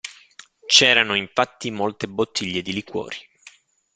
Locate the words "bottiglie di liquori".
2.07-3.19